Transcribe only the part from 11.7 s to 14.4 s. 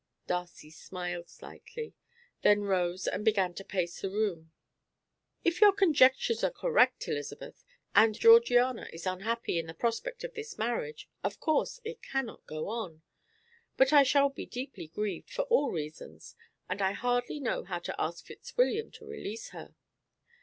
it cannot go on; but I shall